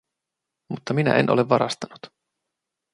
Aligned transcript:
Mutta 0.69 0.93
minä 0.93 1.15
en 1.15 1.29
ole 1.29 1.49
varastanut. 1.49 1.99